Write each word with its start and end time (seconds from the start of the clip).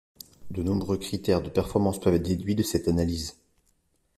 De 0.49 0.63
nombreux 0.63 0.97
critères 0.97 1.43
de 1.43 1.49
performance 1.51 1.99
peuvent 1.99 2.15
être 2.15 2.23
déduits 2.23 2.55
de 2.55 2.63
cette 2.63 2.87
analyse. 2.87 3.35